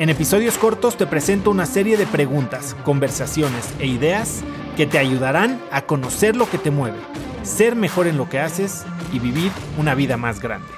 En 0.00 0.08
episodios 0.08 0.56
cortos 0.56 0.96
te 0.96 1.06
presento 1.06 1.50
una 1.50 1.66
serie 1.66 1.98
de 1.98 2.06
preguntas, 2.06 2.74
conversaciones 2.84 3.68
e 3.80 3.86
ideas 3.86 4.40
que 4.74 4.86
te 4.86 4.96
ayudarán 4.96 5.62
a 5.70 5.82
conocer 5.82 6.36
lo 6.36 6.48
que 6.48 6.56
te 6.56 6.70
mueve, 6.70 6.96
ser 7.42 7.76
mejor 7.76 8.06
en 8.06 8.16
lo 8.16 8.26
que 8.26 8.38
haces 8.38 8.86
y 9.12 9.18
vivir 9.18 9.52
una 9.76 9.94
vida 9.94 10.16
más 10.16 10.40
grande. 10.40 10.72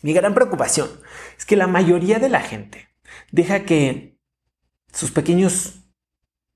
Mi 0.00 0.12
gran 0.12 0.32
preocupación 0.32 0.88
es 1.36 1.44
que 1.44 1.56
la 1.56 1.66
mayoría 1.66 2.20
de 2.20 2.28
la 2.28 2.42
gente 2.42 2.90
deja 3.32 3.64
que 3.64 4.16
sus 4.92 5.10
pequeños 5.10 5.90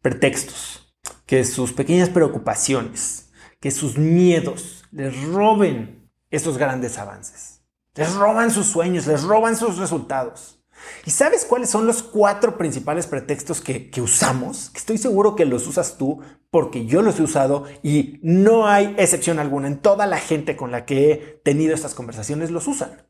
pretextos, 0.00 0.94
que 1.26 1.44
sus 1.44 1.72
pequeñas 1.72 2.10
preocupaciones, 2.10 3.32
que 3.58 3.72
sus 3.72 3.98
miedos 3.98 4.84
les 4.92 5.20
roben 5.24 6.03
esos 6.34 6.58
grandes 6.58 6.98
avances. 6.98 7.62
Les 7.94 8.12
roban 8.14 8.50
sus 8.50 8.66
sueños, 8.66 9.06
les 9.06 9.22
roban 9.22 9.56
sus 9.56 9.78
resultados. 9.78 10.60
¿Y 11.06 11.10
sabes 11.10 11.44
cuáles 11.44 11.70
son 11.70 11.86
los 11.86 12.02
cuatro 12.02 12.58
principales 12.58 13.06
pretextos 13.06 13.60
que, 13.60 13.90
usamos? 14.02 14.70
Que 14.70 14.78
estoy 14.78 14.98
seguro 14.98 15.36
que 15.36 15.44
los 15.44 15.66
usas 15.66 15.96
tú 15.96 16.20
porque 16.50 16.86
yo 16.86 17.02
los 17.02 17.18
he 17.18 17.22
usado 17.22 17.64
y 17.82 18.18
no 18.22 18.66
hay 18.66 18.94
excepción 18.98 19.38
alguna. 19.38 19.68
En 19.68 19.78
toda 19.78 20.06
la 20.06 20.18
gente 20.18 20.56
con 20.56 20.72
la 20.72 20.84
que 20.84 21.12
he 21.12 21.16
tenido 21.44 21.74
estas 21.74 21.94
conversaciones 21.94 22.50
los 22.50 22.66
usan. 22.66 23.06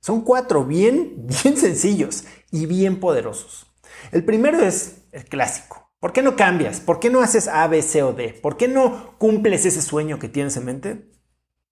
Son 0.00 0.22
cuatro 0.22 0.64
bien, 0.64 1.26
bien 1.42 1.56
sencillos 1.56 2.24
y 2.50 2.66
bien 2.66 3.00
poderosos. 3.00 3.66
El 4.10 4.24
primero 4.24 4.60
es 4.60 5.02
el 5.12 5.24
clásico. 5.24 5.92
¿Por 6.00 6.12
qué 6.12 6.22
no 6.22 6.36
cambias? 6.36 6.80
¿Por 6.80 7.00
qué 7.00 7.08
no 7.08 7.20
haces 7.20 7.48
A, 7.48 7.66
B, 7.68 7.80
C 7.80 8.02
o 8.02 8.12
D? 8.12 8.38
¿Por 8.42 8.56
qué 8.56 8.68
no 8.68 9.16
cumples 9.18 9.64
ese 9.64 9.80
sueño 9.80 10.18
que 10.18 10.28
tienes 10.28 10.56
en 10.56 10.64
mente? 10.64 11.13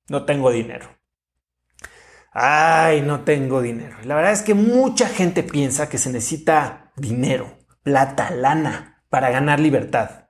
No 0.08 0.24
tengo 0.24 0.50
dinero. 0.50 0.88
Ay, 2.32 3.02
no 3.02 3.24
tengo 3.24 3.60
dinero. 3.60 3.96
La 4.04 4.14
verdad 4.14 4.32
es 4.32 4.42
que 4.42 4.54
mucha 4.54 5.08
gente 5.08 5.42
piensa 5.42 5.88
que 5.88 5.98
se 5.98 6.10
necesita 6.10 6.92
dinero, 6.96 7.58
plata, 7.82 8.30
lana 8.30 9.04
para 9.10 9.30
ganar 9.30 9.60
libertad. 9.60 10.28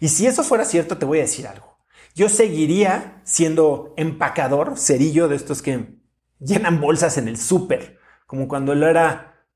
Y 0.00 0.08
si 0.08 0.26
eso 0.26 0.42
fuera 0.42 0.64
cierto, 0.64 0.96
te 0.96 1.04
voy 1.04 1.18
a 1.18 1.22
decir 1.22 1.46
algo. 1.46 1.78
Yo 2.14 2.28
seguiría 2.28 3.20
siendo 3.24 3.92
empacador, 3.96 4.78
cerillo 4.78 5.28
de 5.28 5.36
estos 5.36 5.62
que 5.62 5.98
llenan 6.38 6.80
bolsas 6.80 7.18
en 7.18 7.28
el 7.28 7.36
súper, 7.36 7.98
como 8.26 8.48
cuando 8.48 8.74
lo 8.74 8.88
era 8.88 9.46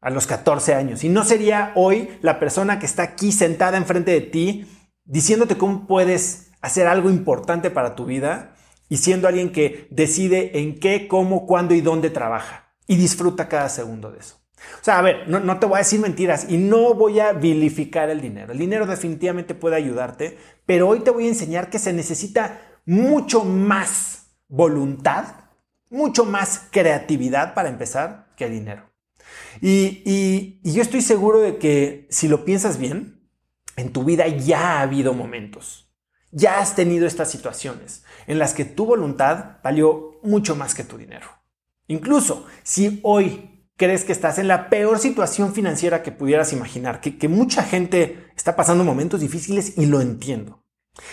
a 0.00 0.10
los 0.10 0.26
14 0.26 0.74
años. 0.74 1.02
Y 1.04 1.08
no 1.08 1.24
sería 1.24 1.72
hoy 1.74 2.18
la 2.20 2.38
persona 2.38 2.78
que 2.78 2.86
está 2.86 3.02
aquí 3.02 3.32
sentada 3.32 3.76
enfrente 3.76 4.10
de 4.10 4.20
ti 4.20 4.66
diciéndote 5.04 5.56
cómo 5.56 5.86
puedes 5.86 6.50
hacer 6.60 6.86
algo 6.86 7.08
importante 7.08 7.70
para 7.70 7.94
tu 7.94 8.04
vida 8.04 8.54
y 8.88 8.96
siendo 8.98 9.28
alguien 9.28 9.52
que 9.52 9.86
decide 9.90 10.60
en 10.60 10.78
qué, 10.78 11.08
cómo, 11.08 11.46
cuándo 11.46 11.74
y 11.74 11.80
dónde 11.80 12.10
trabaja 12.10 12.72
y 12.86 12.96
disfruta 12.96 13.48
cada 13.48 13.68
segundo 13.68 14.10
de 14.10 14.20
eso. 14.20 14.40
O 14.80 14.84
sea, 14.84 14.98
a 14.98 15.02
ver, 15.02 15.28
no, 15.28 15.58
te 15.58 15.66
voy 15.66 15.76
a 15.76 15.78
decir 15.78 16.00
mentiras 16.00 16.46
y 16.48 16.56
no 16.56 16.94
voy 16.94 17.20
a 17.20 17.32
vilificar 17.32 18.10
el 18.10 18.20
dinero. 18.20 18.52
El 18.52 18.58
dinero 18.58 18.86
definitivamente 18.86 19.54
puede 19.54 19.76
ayudarte, 19.76 20.36
pero 20.66 20.88
hoy 20.88 21.00
te 21.00 21.10
voy 21.10 21.26
a 21.26 21.28
enseñar 21.28 21.70
que 21.70 21.78
se 21.78 21.92
necesita 21.92 22.60
mucho 22.84 23.44
más 23.44 24.30
voluntad, 24.48 25.26
mucho 25.90 26.24
más 26.24 26.66
creatividad 26.70 27.54
para 27.54 27.68
empezar 27.68 28.32
que 28.36 28.46
el 28.46 28.52
dinero. 28.52 28.90
y 29.60 30.60
yo 30.64 30.82
estoy 30.82 31.02
seguro 31.02 31.40
de 31.40 31.58
que 31.58 32.06
si 32.10 32.28
lo 32.28 32.44
piensas 32.44 32.78
bien, 32.78 33.20
en 33.76 33.92
tu 33.92 34.04
vida 34.04 34.26
ya 34.26 34.78
ha 34.78 34.80
habido 34.80 35.14
momentos 35.14 35.87
ya 36.30 36.60
has 36.60 36.74
tenido 36.74 37.06
estas 37.06 37.30
situaciones 37.30 38.04
en 38.26 38.38
las 38.38 38.54
que 38.54 38.64
tu 38.64 38.86
voluntad 38.86 39.56
valió 39.62 40.20
mucho 40.22 40.56
más 40.56 40.74
que 40.74 40.84
tu 40.84 40.98
dinero. 40.98 41.26
Incluso 41.86 42.46
si 42.62 43.00
hoy 43.02 43.58
crees 43.76 44.04
que 44.04 44.12
estás 44.12 44.38
en 44.38 44.48
la 44.48 44.68
peor 44.68 44.98
situación 44.98 45.54
financiera 45.54 46.02
que 46.02 46.12
pudieras 46.12 46.52
imaginar, 46.52 47.00
que, 47.00 47.28
mucha 47.28 47.62
gente 47.62 48.26
está 48.36 48.56
pasando 48.56 48.84
momentos 48.84 49.20
difíciles 49.20 49.78
y 49.78 49.86
lo 49.86 50.00
entiendo. 50.00 50.64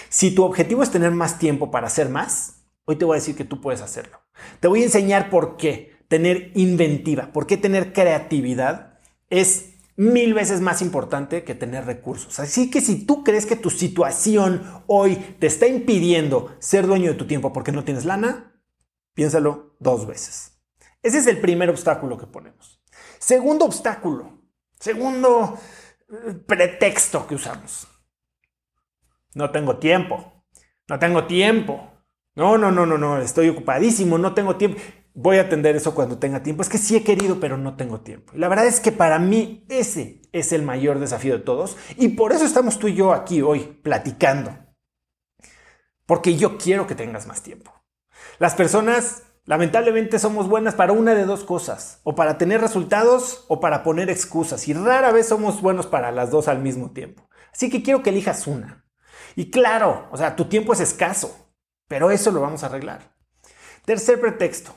Si 0.09 0.31
tu 0.31 0.43
objetivo 0.43 0.81
es 0.81 0.89
tener 0.89 1.11
más 1.11 1.37
tiempo 1.37 1.69
para 1.69 1.87
hacer 1.87 2.09
más, 2.09 2.65
hoy 2.85 2.95
te 2.95 3.05
voy 3.05 3.15
a 3.15 3.21
decir 3.21 3.35
que 3.35 3.45
tú 3.45 3.61
puedes 3.61 3.81
hacerlo. 3.81 4.19
Te 4.59 4.67
voy 4.67 4.81
a 4.81 4.85
enseñar 4.85 5.29
por 5.29 5.57
qué 5.57 5.95
tener 6.07 6.51
inventiva, 6.55 7.31
por 7.31 7.45
qué 7.45 7.55
tener 7.55 7.93
creatividad 7.93 8.99
es 9.29 9.74
mil 9.97 10.33
veces 10.33 10.61
más 10.61 10.81
importante 10.81 11.43
que 11.43 11.55
tener 11.55 11.85
recursos. 11.85 12.39
Así 12.39 12.69
que 12.69 12.81
si 12.81 13.05
tú 13.05 13.23
crees 13.23 13.45
que 13.45 13.55
tu 13.55 13.69
situación 13.69 14.83
hoy 14.87 15.15
te 15.39 15.47
está 15.47 15.67
impidiendo 15.67 16.55
ser 16.59 16.87
dueño 16.87 17.11
de 17.11 17.17
tu 17.17 17.27
tiempo 17.27 17.53
porque 17.53 17.71
no 17.71 17.83
tienes 17.83 18.05
lana, 18.05 18.59
piénsalo 19.13 19.75
dos 19.79 20.05
veces. 20.05 20.59
Ese 21.01 21.19
es 21.19 21.27
el 21.27 21.39
primer 21.39 21.69
obstáculo 21.69 22.17
que 22.17 22.27
ponemos. 22.27 22.81
Segundo 23.19 23.65
obstáculo, 23.65 24.41
segundo 24.79 25.57
eh, 26.09 26.33
pretexto 26.45 27.25
que 27.27 27.35
usamos. 27.35 27.87
No 29.33 29.51
tengo 29.51 29.77
tiempo. 29.77 30.43
No 30.87 30.99
tengo 30.99 31.25
tiempo. 31.25 31.91
No, 32.35 32.57
no, 32.57 32.69
no, 32.69 32.85
no, 32.85 32.97
no, 32.97 33.19
estoy 33.21 33.47
ocupadísimo, 33.47 34.17
no 34.17 34.33
tengo 34.33 34.57
tiempo 34.57 34.77
voy 35.15 35.37
a 35.37 35.43
atender 35.43 35.75
eso 35.75 35.95
cuando 35.95 36.19
tenga 36.19 36.43
tiempo. 36.43 36.61
Es 36.61 36.69
que 36.69 36.77
sí 36.77 36.95
he 36.95 37.03
querido, 37.03 37.39
pero 37.39 37.57
no 37.57 37.75
tengo 37.75 38.01
tiempo. 38.01 38.33
La 38.35 38.49
verdad 38.49 38.67
es 38.67 38.79
que 38.79 38.91
para 38.91 39.17
mí 39.17 39.65
ese 39.69 40.21
es 40.31 40.51
el 40.51 40.61
mayor 40.61 40.99
desafío 40.99 41.37
de 41.37 41.43
todos. 41.43 41.77
Y 41.97 42.09
por 42.09 42.33
eso 42.33 42.45
estamos 42.45 42.77
tú 42.77 42.89
y 42.89 42.95
yo 42.95 43.13
aquí 43.13 43.41
hoy 43.41 43.79
platicando. 43.81 44.55
Porque 46.05 46.35
yo 46.35 46.57
quiero 46.57 46.85
que 46.85 46.95
tengas 46.95 47.25
más 47.25 47.41
tiempo. 47.41 47.73
Las 48.37 48.53
personas 48.53 49.23
lamentablemente 49.45 50.19
somos 50.19 50.47
buenas 50.47 50.75
para 50.75 50.91
una 50.91 51.15
de 51.15 51.25
dos 51.25 51.43
cosas. 51.45 52.01
O 52.03 52.13
para 52.13 52.37
tener 52.37 52.61
resultados 52.61 53.45
o 53.47 53.59
para 53.59 53.83
poner 53.83 54.09
excusas. 54.09 54.67
Y 54.67 54.73
rara 54.73 55.11
vez 55.11 55.29
somos 55.29 55.61
buenos 55.61 55.87
para 55.87 56.11
las 56.11 56.29
dos 56.29 56.47
al 56.49 56.59
mismo 56.59 56.91
tiempo. 56.91 57.27
Así 57.53 57.69
que 57.69 57.81
quiero 57.81 58.03
que 58.03 58.09
elijas 58.09 58.47
una. 58.47 58.85
Y 59.37 59.49
claro, 59.49 60.09
o 60.11 60.17
sea, 60.17 60.35
tu 60.35 60.45
tiempo 60.45 60.73
es 60.73 60.81
escaso. 60.81 61.53
Pero 61.87 62.11
eso 62.11 62.31
lo 62.31 62.41
vamos 62.41 62.63
a 62.63 62.65
arreglar. 62.65 63.15
Tercer 63.85 64.19
pretexto. 64.19 64.75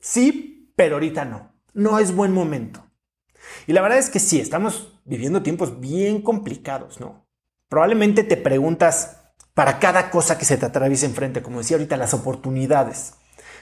Sí, 0.00 0.72
pero 0.76 0.96
ahorita 0.96 1.24
no. 1.24 1.52
No 1.72 1.98
es 1.98 2.14
buen 2.14 2.32
momento. 2.32 2.84
Y 3.66 3.72
la 3.72 3.82
verdad 3.82 3.98
es 3.98 4.10
que 4.10 4.18
sí, 4.18 4.40
estamos 4.40 5.00
viviendo 5.04 5.42
tiempos 5.42 5.80
bien 5.80 6.22
complicados, 6.22 7.00
¿no? 7.00 7.26
Probablemente 7.68 8.24
te 8.24 8.36
preguntas 8.36 9.18
para 9.54 9.78
cada 9.78 10.10
cosa 10.10 10.38
que 10.38 10.44
se 10.44 10.56
te 10.56 10.66
atraviesa 10.66 11.06
enfrente, 11.06 11.42
como 11.42 11.58
decía 11.58 11.76
ahorita, 11.76 11.96
las 11.96 12.14
oportunidades. 12.14 13.14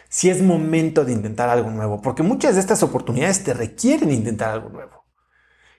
Si 0.09 0.31
es 0.31 0.43
momento 0.43 1.04
de 1.04 1.12
intentar 1.12 1.48
algo 1.48 1.71
nuevo, 1.71 2.00
porque 2.00 2.22
muchas 2.22 2.54
de 2.54 2.60
estas 2.60 2.82
oportunidades 2.82 3.44
te 3.44 3.53
requieren 3.53 4.10
intentar 4.10 4.50
algo 4.50 4.71
nuevo. 4.71 5.04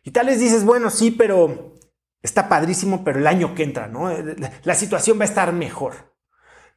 Y 0.04 0.12
tal 0.12 0.28
vez 0.28 0.40
dices, 0.40 0.64
bueno, 0.64 0.90
sí, 0.90 1.12
pero 1.12 1.74
está 2.22 2.48
padrísimo, 2.48 3.04
pero 3.04 3.20
el 3.20 3.28
año 3.28 3.56
que 3.56 3.64
entra, 3.64 3.88
¿no? 3.88 4.12
La 4.64 4.76
situación 4.76 5.18
va 5.20 5.24
a 5.24 5.28
estar 5.28 5.52
mejor. 5.54 6.14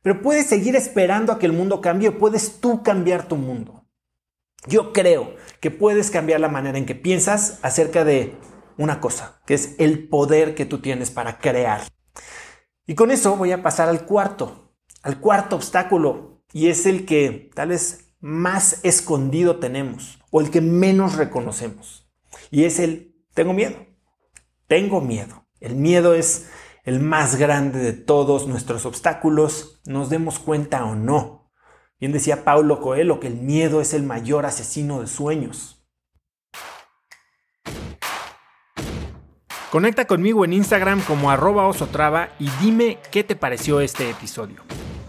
Pero 0.02 0.20
puedes 0.20 0.46
seguir 0.46 0.76
esperando 0.76 1.32
a 1.32 1.38
que 1.38 1.46
el 1.46 1.52
mundo 1.52 1.80
cambie 1.80 2.08
o 2.08 2.18
puedes 2.18 2.60
tú 2.60 2.82
cambiar 2.82 3.28
tu 3.28 3.36
mundo. 3.36 3.86
Yo 4.66 4.92
creo 4.92 5.34
que 5.60 5.70
puedes 5.70 6.10
cambiar 6.10 6.40
la 6.40 6.48
manera 6.48 6.78
en 6.78 6.86
que 6.86 6.94
piensas 6.94 7.58
acerca 7.62 8.04
de 8.04 8.36
una 8.76 9.00
cosa, 9.00 9.40
que 9.46 9.54
es 9.54 9.74
el 9.78 10.08
poder 10.08 10.54
que 10.54 10.66
tú 10.66 10.80
tienes 10.80 11.10
para 11.10 11.38
crear. 11.38 11.82
Y 12.86 12.94
con 12.94 13.10
eso 13.10 13.36
voy 13.36 13.52
a 13.52 13.62
pasar 13.62 13.88
al 13.88 14.04
cuarto, 14.04 14.74
al 15.02 15.20
cuarto 15.20 15.56
obstáculo, 15.56 16.42
y 16.52 16.68
es 16.68 16.86
el 16.86 17.06
que 17.06 17.50
tal 17.54 17.70
vez 17.70 18.14
más 18.20 18.80
escondido 18.84 19.58
tenemos 19.58 20.18
o 20.30 20.40
el 20.40 20.50
que 20.50 20.60
menos 20.60 21.16
reconocemos. 21.16 22.08
Y 22.50 22.64
es 22.64 22.78
el 22.78 23.12
tengo 23.34 23.52
miedo. 23.52 23.86
Tengo 24.66 25.00
miedo. 25.00 25.46
El 25.60 25.76
miedo 25.76 26.14
es 26.14 26.48
el 26.82 27.00
más 27.00 27.36
grande 27.36 27.78
de 27.78 27.92
todos 27.92 28.46
nuestros 28.46 28.86
obstáculos, 28.86 29.80
nos 29.86 30.10
demos 30.10 30.38
cuenta 30.38 30.84
o 30.84 30.94
no. 30.94 31.50
Bien 32.00 32.12
decía 32.12 32.44
Paulo 32.44 32.80
Coelho 32.80 33.20
que 33.20 33.28
el 33.28 33.36
miedo 33.36 33.80
es 33.80 33.94
el 33.94 34.02
mayor 34.02 34.46
asesino 34.46 35.00
de 35.00 35.06
sueños. 35.06 35.84
Conecta 39.70 40.04
conmigo 40.06 40.44
en 40.44 40.52
Instagram 40.52 41.00
como 41.02 41.30
arroba 41.30 41.66
osotrava 41.66 42.28
y 42.38 42.50
dime 42.60 42.98
qué 43.10 43.24
te 43.24 43.36
pareció 43.36 43.80
este 43.80 44.10
episodio. 44.10 44.62